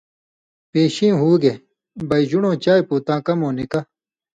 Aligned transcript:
”پیشیں 0.71 1.15
ہُوگے، 1.19 1.53
بئ 2.07 2.23
ژُن٘ڑوں 2.29 2.55
چائ 2.63 2.81
پُو 2.87 2.95
تاں 3.05 3.19
کمؤں 3.25 3.53
نِکہ“ 3.57 3.79